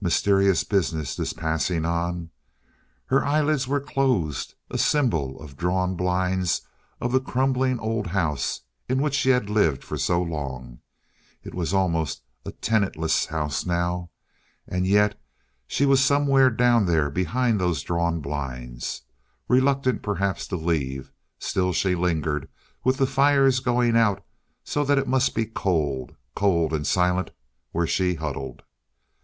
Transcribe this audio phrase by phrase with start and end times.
[0.00, 2.30] Mysterious business, this passing on.
[3.06, 6.62] Her eyelids were closed, a symbol of drawn blinds
[7.00, 10.80] of the crumbling old house in which she had lived for so long.
[11.44, 14.10] It was almost a tenantless house now.
[14.66, 15.16] And yet
[15.68, 19.02] she was somewhere down there behind those drawn blinds.
[19.46, 22.48] Reluctant perhaps to leave, still she lingered,
[22.82, 24.24] with the fires going out
[24.64, 26.16] so that it must be cold...
[26.34, 27.30] cold and silent
[27.70, 28.64] where she huddled.